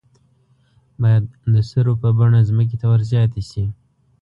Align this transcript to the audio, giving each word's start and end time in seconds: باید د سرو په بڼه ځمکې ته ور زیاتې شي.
باید 1.01 1.23
د 1.53 1.55
سرو 1.69 1.93
په 2.01 2.09
بڼه 2.17 2.39
ځمکې 2.49 2.75
ته 2.81 2.85
ور 2.91 3.01
زیاتې 3.11 3.41
شي. 3.49 3.65